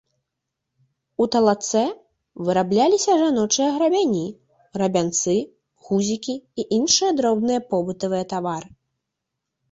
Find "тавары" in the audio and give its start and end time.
8.33-8.69